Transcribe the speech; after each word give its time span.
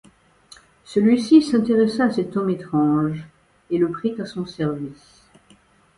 Celui-ci 0.83 1.43
s'intéressa 1.43 2.05
à 2.05 2.09
cet 2.11 2.35
homme 2.35 2.49
étrange 2.49 3.23
et 3.69 3.77
le 3.77 3.91
prit 3.91 4.19
à 4.19 4.25
son 4.25 4.47
service. 4.47 5.21